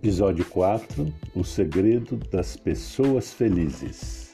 Episódio 0.00 0.44
4 0.44 1.12
O 1.34 1.42
segredo 1.42 2.16
das 2.30 2.56
pessoas 2.56 3.34
felizes. 3.34 4.32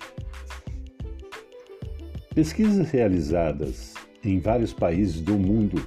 Pesquisas 2.34 2.90
realizadas 2.90 3.94
em 4.22 4.38
vários 4.38 4.74
países 4.74 5.22
do 5.22 5.38
mundo 5.38 5.82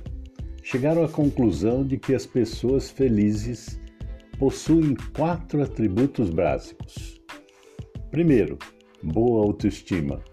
chegaram 0.63 1.03
à 1.03 1.07
conclusão 1.07 1.85
de 1.85 1.95
que 1.95 2.15
as 2.15 2.25
pessoas 2.25 2.89
felizes 2.89 3.79
possuem 4.39 4.95
quatro 5.15 5.61
atributos 5.61 6.31
básicos. 6.31 7.21
Primeiro, 8.09 8.57
boa 9.03 9.45
autoestima. 9.45 10.23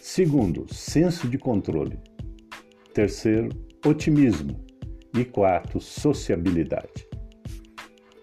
Segundo, 0.00 0.66
senso 0.74 1.28
de 1.28 1.38
controle. 1.38 1.96
Terceiro, 2.92 3.50
otimismo. 3.86 4.60
E 5.16 5.24
quarto, 5.24 5.78
sociabilidade. 5.78 7.11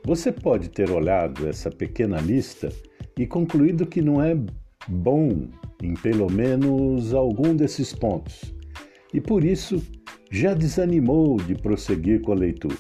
Você 0.09 0.31
pode 0.31 0.70
ter 0.70 0.90
olhado 0.90 1.48
essa 1.48 1.70
pequena 1.70 2.20
lista 2.20 2.70
e 3.16 3.27
concluído 3.27 3.86
que 3.86 4.02
não 4.02 4.20
é 4.20 4.36
bom 4.88 5.48
em 5.84 5.94
pelo 5.94 6.27
menos 6.31 7.13
algum 7.13 7.55
desses 7.55 7.94
pontos, 7.94 8.52
e 9.14 9.22
por 9.22 9.44
isso 9.44 9.80
já 10.31 10.55
desanimou 10.55 11.38
de 11.38 11.53
prosseguir 11.53 12.23
com 12.23 12.31
a 12.31 12.36
leitura. 12.36 12.76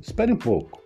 Espere 0.00 0.32
um 0.32 0.38
pouco. 0.38 0.82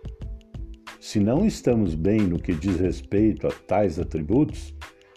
Se 0.99 1.17
não 1.21 1.45
estamos 1.45 1.95
bem 1.95 2.19
no 2.19 2.39
que 2.39 2.53
diz 2.53 2.75
respeito 2.75 3.47
a 3.47 3.51
tais 3.51 3.97
atributos, 3.97 4.75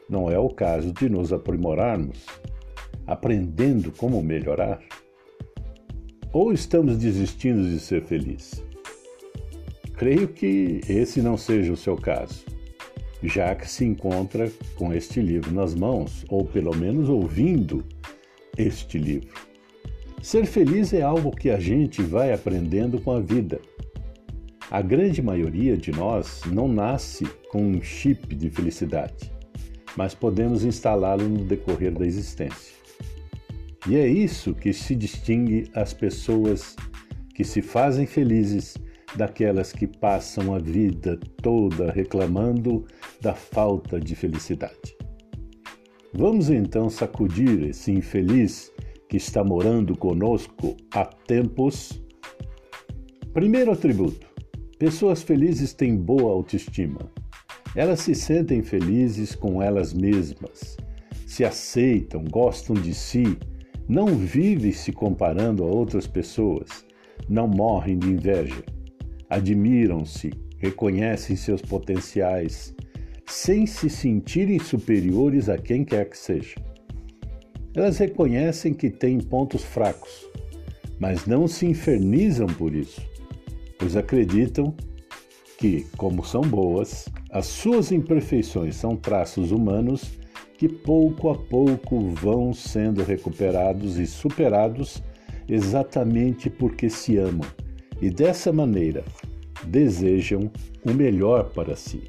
não 0.08 0.30
é 0.30 0.38
o 0.38 0.48
caso 0.48 0.92
de 0.92 1.08
nos 1.08 1.32
aprimorarmos, 1.32 2.24
aprendendo 3.04 3.90
como 3.90 4.22
melhorar? 4.22 4.78
Ou 6.32 6.52
estamos 6.52 6.98
desistindo 6.98 7.68
de 7.68 7.80
ser 7.80 8.04
felizes? 8.04 8.64
Creio 9.96 10.28
que 10.28 10.82
esse 10.90 11.22
não 11.22 11.38
seja 11.38 11.72
o 11.72 11.76
seu 11.76 11.96
caso, 11.96 12.44
já 13.22 13.54
que 13.54 13.68
se 13.68 13.82
encontra 13.82 14.52
com 14.74 14.92
este 14.92 15.22
livro 15.22 15.50
nas 15.54 15.74
mãos, 15.74 16.22
ou 16.28 16.44
pelo 16.44 16.76
menos 16.76 17.08
ouvindo 17.08 17.82
este 18.58 18.98
livro. 18.98 19.34
Ser 20.20 20.44
feliz 20.44 20.92
é 20.92 21.00
algo 21.00 21.34
que 21.34 21.48
a 21.48 21.58
gente 21.58 22.02
vai 22.02 22.30
aprendendo 22.30 23.00
com 23.00 23.10
a 23.10 23.20
vida. 23.20 23.58
A 24.70 24.82
grande 24.82 25.22
maioria 25.22 25.78
de 25.78 25.92
nós 25.92 26.42
não 26.44 26.68
nasce 26.68 27.24
com 27.48 27.62
um 27.62 27.80
chip 27.80 28.34
de 28.34 28.50
felicidade, 28.50 29.32
mas 29.96 30.14
podemos 30.14 30.62
instalá-lo 30.62 31.26
no 31.26 31.42
decorrer 31.42 31.92
da 31.92 32.04
existência. 32.04 32.76
E 33.88 33.96
é 33.96 34.06
isso 34.06 34.52
que 34.52 34.74
se 34.74 34.94
distingue 34.94 35.70
as 35.72 35.94
pessoas 35.94 36.76
que 37.34 37.44
se 37.44 37.62
fazem 37.62 38.04
felizes 38.04 38.76
daquelas 39.14 39.72
que 39.72 39.86
passam 39.86 40.54
a 40.54 40.58
vida 40.58 41.18
toda 41.42 41.90
reclamando 41.92 42.84
da 43.20 43.34
falta 43.34 44.00
de 44.00 44.14
felicidade. 44.14 44.96
Vamos 46.12 46.50
então 46.50 46.88
sacudir 46.88 47.68
esse 47.68 47.92
infeliz 47.92 48.72
que 49.08 49.16
está 49.16 49.44
morando 49.44 49.96
conosco 49.96 50.76
há 50.92 51.04
tempos? 51.04 52.02
Primeiro 53.32 53.70
atributo: 53.70 54.26
pessoas 54.78 55.22
felizes 55.22 55.72
têm 55.72 55.96
boa 55.96 56.32
autoestima. 56.32 57.10
Elas 57.74 58.00
se 58.00 58.14
sentem 58.14 58.62
felizes 58.62 59.34
com 59.34 59.62
elas 59.62 59.92
mesmas, 59.92 60.78
se 61.26 61.44
aceitam, 61.44 62.24
gostam 62.24 62.74
de 62.74 62.94
si, 62.94 63.36
não 63.86 64.06
vivem 64.06 64.72
se 64.72 64.90
comparando 64.92 65.62
a 65.62 65.66
outras 65.66 66.06
pessoas, 66.06 66.86
não 67.28 67.46
morrem 67.46 67.98
de 67.98 68.08
inveja 68.08 68.64
admiram-se, 69.28 70.32
reconhecem 70.58 71.36
seus 71.36 71.60
potenciais, 71.60 72.74
sem 73.26 73.66
se 73.66 73.90
sentirem 73.90 74.58
superiores 74.58 75.48
a 75.48 75.58
quem 75.58 75.84
quer 75.84 76.08
que 76.08 76.16
seja. 76.16 76.54
Elas 77.74 77.98
reconhecem 77.98 78.72
que 78.72 78.88
têm 78.88 79.20
pontos 79.20 79.62
fracos, 79.62 80.26
mas 80.98 81.26
não 81.26 81.46
se 81.46 81.66
infernizam 81.66 82.46
por 82.46 82.74
isso, 82.74 83.02
pois 83.78 83.96
acreditam 83.96 84.74
que, 85.58 85.86
como 85.96 86.24
são 86.24 86.42
boas, 86.42 87.06
as 87.30 87.46
suas 87.46 87.92
imperfeições 87.92 88.76
são 88.76 88.96
traços 88.96 89.50
humanos 89.50 90.18
que 90.56 90.68
pouco 90.68 91.28
a 91.28 91.34
pouco 91.34 92.08
vão 92.10 92.54
sendo 92.54 93.02
recuperados 93.02 93.98
e 93.98 94.06
superados 94.06 95.02
exatamente 95.48 96.48
porque 96.48 96.88
se 96.88 97.18
amam 97.18 97.46
e 98.00 98.10
dessa 98.10 98.52
maneira 98.52 99.04
desejam 99.66 100.50
o 100.84 100.92
melhor 100.92 101.50
para 101.50 101.76
si. 101.76 102.02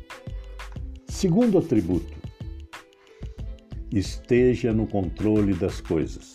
Segundo 1.08 1.58
atributo, 1.58 2.16
esteja 3.92 4.74
no 4.74 4.86
controle 4.86 5.54
das 5.54 5.82
coisas. 5.82 6.34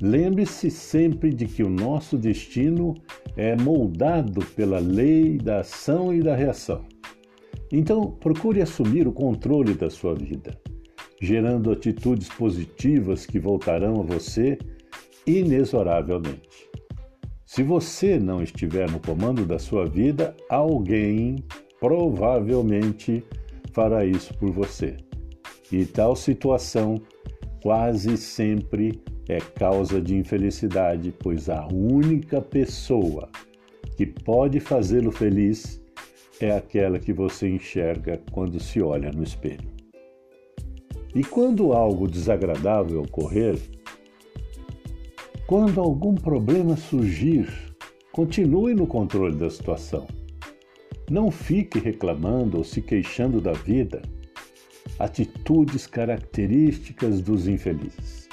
Lembre-se 0.00 0.70
sempre 0.70 1.32
de 1.32 1.46
que 1.46 1.62
o 1.62 1.70
nosso 1.70 2.18
destino 2.18 2.94
é 3.36 3.56
moldado 3.56 4.44
pela 4.54 4.78
lei 4.78 5.38
da 5.38 5.60
ação 5.60 6.12
e 6.12 6.22
da 6.22 6.34
reação. 6.36 6.84
Então, 7.72 8.10
procure 8.10 8.60
assumir 8.60 9.08
o 9.08 9.12
controle 9.12 9.74
da 9.74 9.88
sua 9.88 10.14
vida, 10.14 10.60
gerando 11.20 11.72
atitudes 11.72 12.28
positivas 12.28 13.24
que 13.24 13.38
voltarão 13.38 14.00
a 14.00 14.04
você 14.04 14.58
inexoravelmente. 15.26 16.53
Se 17.54 17.62
você 17.62 18.18
não 18.18 18.42
estiver 18.42 18.90
no 18.90 18.98
comando 18.98 19.46
da 19.46 19.60
sua 19.60 19.86
vida, 19.86 20.36
alguém 20.50 21.36
provavelmente 21.78 23.22
fará 23.72 24.04
isso 24.04 24.36
por 24.38 24.50
você. 24.50 24.96
E 25.70 25.84
tal 25.84 26.16
situação 26.16 27.00
quase 27.62 28.16
sempre 28.16 29.00
é 29.28 29.38
causa 29.38 30.02
de 30.02 30.16
infelicidade, 30.16 31.14
pois 31.16 31.48
a 31.48 31.68
única 31.68 32.40
pessoa 32.42 33.28
que 33.96 34.04
pode 34.04 34.58
fazê-lo 34.58 35.12
feliz 35.12 35.80
é 36.40 36.50
aquela 36.50 36.98
que 36.98 37.12
você 37.12 37.48
enxerga 37.48 38.20
quando 38.32 38.58
se 38.58 38.82
olha 38.82 39.12
no 39.12 39.22
espelho. 39.22 39.70
E 41.14 41.22
quando 41.22 41.72
algo 41.72 42.08
desagradável 42.08 43.02
ocorrer, 43.02 43.56
quando 45.54 45.80
algum 45.80 46.16
problema 46.16 46.76
surgir, 46.76 47.48
continue 48.10 48.74
no 48.74 48.88
controle 48.88 49.36
da 49.36 49.48
situação. 49.48 50.04
Não 51.08 51.30
fique 51.30 51.78
reclamando 51.78 52.58
ou 52.58 52.64
se 52.64 52.82
queixando 52.82 53.40
da 53.40 53.52
vida. 53.52 54.02
Atitudes 54.98 55.86
características 55.86 57.20
dos 57.20 57.46
infelizes. 57.46 58.28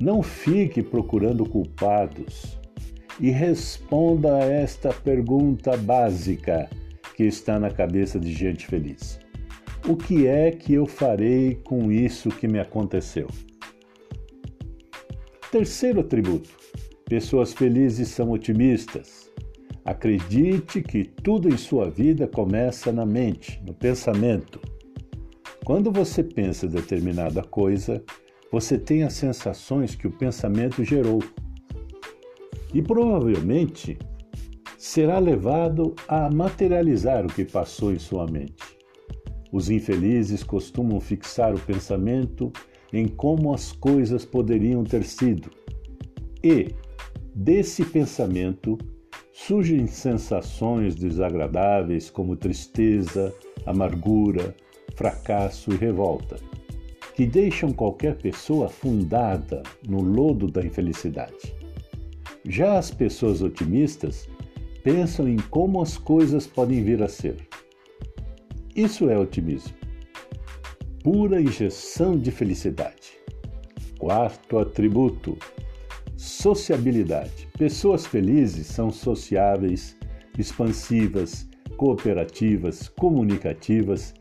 Não 0.00 0.22
fique 0.22 0.80
procurando 0.80 1.44
culpados 1.44 2.56
e 3.18 3.30
responda 3.30 4.36
a 4.36 4.44
esta 4.44 4.90
pergunta 4.92 5.76
básica 5.76 6.70
que 7.16 7.24
está 7.24 7.58
na 7.58 7.68
cabeça 7.72 8.16
de 8.20 8.32
gente 8.32 8.64
feliz: 8.64 9.18
O 9.88 9.96
que 9.96 10.28
é 10.28 10.52
que 10.52 10.72
eu 10.72 10.86
farei 10.86 11.56
com 11.64 11.90
isso 11.90 12.28
que 12.28 12.46
me 12.46 12.60
aconteceu? 12.60 13.26
Terceiro 15.50 16.00
atributo: 16.00 16.50
pessoas 17.06 17.54
felizes 17.54 18.08
são 18.08 18.30
otimistas. 18.30 19.30
Acredite 19.84 20.82
que 20.82 21.04
tudo 21.04 21.48
em 21.48 21.56
sua 21.56 21.88
vida 21.88 22.26
começa 22.26 22.92
na 22.92 23.06
mente, 23.06 23.62
no 23.66 23.72
pensamento. 23.72 24.60
Quando 25.64 25.90
você 25.90 26.22
pensa 26.22 26.68
determinada 26.68 27.42
coisa, 27.42 28.04
você 28.52 28.78
tem 28.78 29.02
as 29.02 29.14
sensações 29.14 29.94
que 29.94 30.06
o 30.06 30.12
pensamento 30.12 30.84
gerou. 30.84 31.22
E 32.74 32.82
provavelmente 32.82 33.98
será 34.76 35.18
levado 35.18 35.94
a 36.06 36.30
materializar 36.30 37.24
o 37.24 37.32
que 37.32 37.46
passou 37.46 37.92
em 37.92 37.98
sua 37.98 38.26
mente. 38.26 38.78
Os 39.50 39.70
infelizes 39.70 40.42
costumam 40.42 41.00
fixar 41.00 41.54
o 41.54 41.60
pensamento 41.60 42.52
em 42.92 43.06
como 43.06 43.52
as 43.52 43.72
coisas 43.72 44.24
poderiam 44.24 44.84
ter 44.84 45.04
sido. 45.04 45.50
E, 46.42 46.74
desse 47.34 47.84
pensamento, 47.84 48.78
surgem 49.32 49.86
sensações 49.86 50.94
desagradáveis 50.94 52.10
como 52.10 52.36
tristeza, 52.36 53.34
amargura, 53.66 54.54
fracasso 54.94 55.72
e 55.72 55.76
revolta, 55.76 56.36
que 57.14 57.26
deixam 57.26 57.72
qualquer 57.72 58.16
pessoa 58.16 58.66
afundada 58.66 59.62
no 59.86 60.00
lodo 60.00 60.46
da 60.46 60.64
infelicidade. 60.64 61.54
Já 62.44 62.78
as 62.78 62.90
pessoas 62.90 63.42
otimistas 63.42 64.28
pensam 64.82 65.28
em 65.28 65.36
como 65.36 65.82
as 65.82 65.98
coisas 65.98 66.46
podem 66.46 66.82
vir 66.82 67.02
a 67.02 67.08
ser. 67.08 67.36
Isso 68.74 69.10
é 69.10 69.18
otimismo 69.18 69.77
pura 71.10 71.40
injeção 71.40 72.18
de 72.18 72.30
felicidade. 72.30 73.16
Quarto 73.98 74.58
atributo: 74.58 75.38
sociabilidade. 76.18 77.48
Pessoas 77.56 78.04
felizes 78.04 78.66
são 78.66 78.90
sociáveis, 78.90 79.96
expansivas, 80.38 81.48
cooperativas, 81.78 82.90
comunicativas, 82.90 84.12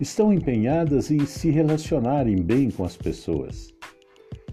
estão 0.00 0.32
empenhadas 0.32 1.08
em 1.08 1.24
se 1.24 1.50
relacionarem 1.50 2.42
bem 2.42 2.68
com 2.68 2.82
as 2.82 2.96
pessoas. 2.96 3.72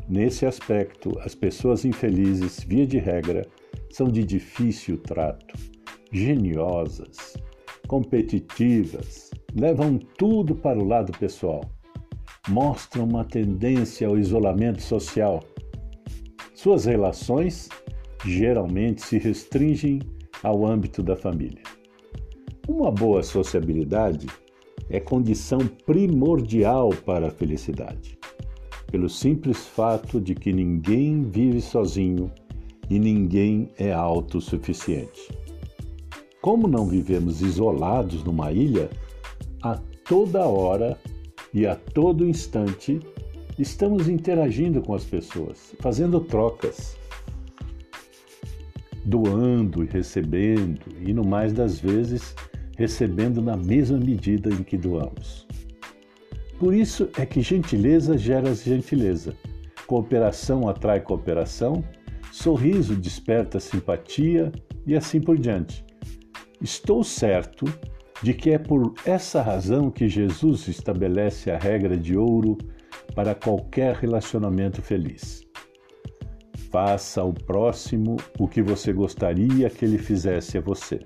Nesse 0.08 0.46
aspecto, 0.46 1.18
as 1.22 1.34
pessoas 1.34 1.84
infelizes, 1.84 2.64
via 2.64 2.86
de 2.86 3.00
regra, 3.00 3.44
são 3.90 4.08
de 4.08 4.24
difícil 4.24 5.00
trato, 5.00 5.56
geniosas, 6.12 7.36
competitivas, 7.88 9.31
levam 9.56 9.98
tudo 10.18 10.56
para 10.56 10.80
o 10.80 10.88
lado 10.88 11.12
pessoal, 11.18 11.62
mostram 12.48 13.06
uma 13.06 13.24
tendência 13.24 14.08
ao 14.08 14.18
isolamento 14.18 14.82
social. 14.82 15.44
Suas 16.54 16.86
relações 16.86 17.70
geralmente 18.26 19.02
se 19.02 19.18
restringem 19.18 20.00
ao 20.44 20.66
âmbito 20.66 21.02
da 21.02 21.16
família. 21.16 21.64
Uma 22.68 22.92
boa 22.92 23.24
sociabilidade 23.24 24.28
é 24.90 25.00
condição 25.00 25.60
primordial 25.86 26.90
para 27.06 27.28
a 27.28 27.32
felicidade, 27.32 28.18
pelo 28.92 29.10
simples 29.10 29.66
fato 29.68 30.20
de 30.20 30.36
que 30.36 30.52
ninguém 30.52 31.24
vive 31.24 31.62
sozinho 31.62 32.32
e 32.90 33.00
ninguém 33.00 33.70
é 33.78 33.92
autossuficiente. 33.92 35.30
Como 36.42 36.68
não 36.68 36.88
vivemos 36.88 37.42
isolados 37.42 38.24
numa 38.24 38.52
ilha, 38.52 38.90
a 39.62 39.80
toda 40.08 40.46
hora 40.46 40.98
e 41.54 41.66
a 41.66 41.76
todo 41.76 42.26
instante 42.26 43.00
estamos 43.60 44.08
interagindo 44.08 44.82
com 44.82 44.94
as 44.94 45.04
pessoas, 45.04 45.76
fazendo 45.80 46.20
trocas, 46.20 46.98
doando 49.06 49.84
e 49.84 49.88
recebendo, 49.88 50.82
e 51.00 51.14
no 51.14 51.24
mais 51.24 51.54
das 51.54 51.80
vezes 51.80 52.36
recebendo 52.78 53.42
na 53.42 53.56
mesma 53.56 53.98
medida 53.98 54.50
em 54.50 54.64
que 54.64 54.78
doamos. 54.78 55.46
Por 56.58 56.74
isso 56.74 57.10
é 57.18 57.26
que 57.26 57.42
gentileza 57.42 58.18
gera 58.18 58.54
gentileza, 58.54 59.36
cooperação 59.86 60.70
atrai 60.70 61.02
cooperação, 61.02 61.84
sorriso 62.32 62.96
desperta 62.96 63.60
simpatia 63.60 64.52
e 64.88 64.96
assim 64.96 65.20
por 65.20 65.38
diante. 65.38 65.84
Estou 66.62 67.04
certo 67.04 67.66
de 68.22 68.34
que 68.34 68.52
é 68.52 68.58
por 68.58 68.94
essa 69.06 69.42
razão 69.42 69.90
que 69.90 70.08
Jesus 70.08 70.68
estabelece 70.68 71.50
a 71.50 71.58
regra 71.58 71.98
de 71.98 72.16
ouro 72.16 72.58
para 73.16 73.34
qualquer 73.34 73.96
relacionamento 73.96 74.82
feliz. 74.82 75.44
Faça 76.70 77.22
ao 77.22 77.34
próximo 77.34 78.18
o 78.40 78.48
que 78.48 78.62
você 78.62 78.94
gostaria 78.94 79.70
que 79.70 79.84
ele 79.84 79.98
fizesse 79.98 80.58
a 80.58 80.62
você. 80.62 81.00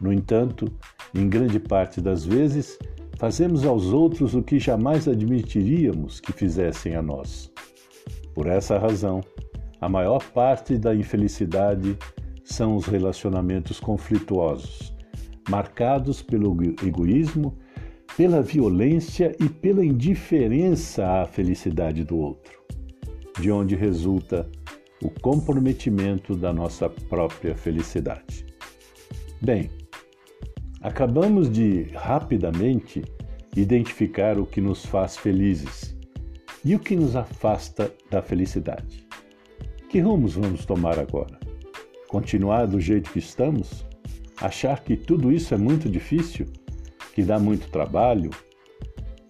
No 0.00 0.12
entanto, 0.12 0.66
em 1.14 1.28
grande 1.28 1.60
parte 1.60 2.00
das 2.00 2.24
vezes, 2.24 2.78
fazemos 3.16 3.64
aos 3.64 3.92
outros 3.92 4.34
o 4.34 4.42
que 4.42 4.58
jamais 4.58 5.06
admitiríamos 5.06 6.20
que 6.20 6.32
fizessem 6.32 6.96
a 6.96 7.02
nós. 7.02 7.52
Por 8.34 8.46
essa 8.46 8.78
razão, 8.78 9.20
a 9.80 9.88
maior 9.88 10.22
parte 10.32 10.76
da 10.76 10.94
infelicidade 10.94 11.96
são 12.44 12.76
os 12.76 12.86
relacionamentos 12.86 13.78
conflituosos, 13.78 14.95
marcados 15.48 16.22
pelo 16.22 16.56
egoísmo, 16.84 17.56
pela 18.16 18.42
violência 18.42 19.34
e 19.40 19.48
pela 19.48 19.84
indiferença 19.84 21.22
à 21.22 21.26
felicidade 21.26 22.04
do 22.04 22.16
outro 22.16 22.66
de 23.38 23.50
onde 23.50 23.74
resulta 23.74 24.48
o 25.02 25.10
comprometimento 25.10 26.34
da 26.34 26.52
nossa 26.52 26.88
própria 26.88 27.54
felicidade. 27.54 28.46
Bem, 29.40 29.70
acabamos 30.80 31.50
de 31.50 31.84
rapidamente 31.94 33.02
identificar 33.54 34.38
o 34.38 34.46
que 34.46 34.60
nos 34.60 34.84
faz 34.84 35.16
felizes 35.16 35.94
e 36.64 36.74
o 36.74 36.78
que 36.78 36.96
nos 36.96 37.14
afasta 37.14 37.92
da 38.10 38.22
felicidade. 38.22 39.06
Que 39.88 40.00
rumos 40.00 40.34
vamos 40.34 40.64
tomar 40.64 40.98
agora? 40.98 41.38
Continuar 42.08 42.66
do 42.66 42.80
jeito 42.80 43.10
que 43.10 43.18
estamos? 43.18 43.84
Achar 44.40 44.82
que 44.84 44.96
tudo 44.96 45.32
isso 45.32 45.54
é 45.54 45.56
muito 45.56 45.88
difícil? 45.88 46.46
Que 47.14 47.22
dá 47.22 47.38
muito 47.38 47.70
trabalho? 47.70 48.30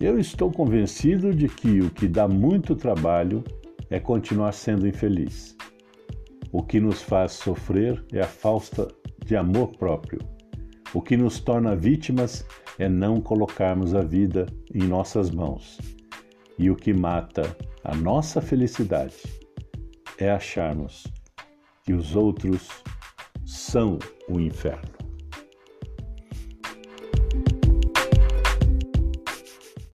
Eu 0.01 0.19
estou 0.19 0.51
convencido 0.51 1.33
de 1.33 1.49
que 1.49 1.81
o 1.81 1.91
que 1.91 2.09
dá 2.09 2.27
muito 2.27 2.75
trabalho 2.75 3.45
é 3.89 4.01
continuar 4.01 4.53
sendo 4.53 4.87
infeliz. 4.87 5.57
O 6.53 6.63
que 6.63 6.81
nos 6.81 7.03
faz 7.03 7.33
sofrer 7.33 8.05
é 8.13 8.21
a 8.21 8.27
falta 8.27 8.89
de 9.25 9.37
amor 9.37 9.77
próprio. 9.77 10.19
O 10.93 11.01
que 11.01 11.17
nos 11.17 11.39
torna 11.39 11.77
vítimas 11.77 12.45
é 12.79 12.89
não 12.89 13.21
colocarmos 13.21 13.95
a 13.95 14.01
vida 14.01 14.47
em 14.75 14.83
nossas 14.83 15.31
mãos. 15.31 15.79
E 16.59 16.69
o 16.71 16.77
que 16.77 16.93
mata 16.93 17.57
a 17.85 17.95
nossa 17.95 18.41
felicidade 18.41 19.17
é 20.19 20.31
acharmos 20.31 21.07
que 21.85 21.93
os 21.93 22.17
outros 22.17 22.69
são 23.47 23.99
o 24.29 24.41
inferno. 24.41 25.06